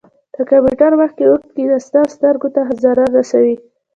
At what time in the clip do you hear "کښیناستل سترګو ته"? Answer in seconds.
1.51-2.61